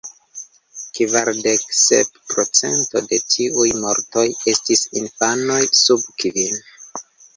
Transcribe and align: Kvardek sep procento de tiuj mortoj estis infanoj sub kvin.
Kvardek 0.99 1.65
sep 1.81 2.15
procento 2.31 3.03
de 3.11 3.21
tiuj 3.35 3.67
mortoj 3.83 4.27
estis 4.55 4.83
infanoj 5.03 5.63
sub 5.85 6.09
kvin. 6.25 6.63